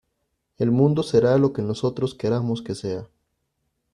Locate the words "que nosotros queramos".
1.53-2.63